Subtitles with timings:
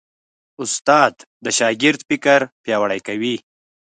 [0.61, 1.13] استاد
[1.43, 3.35] د شاګرد فکر پیاوړی کوي.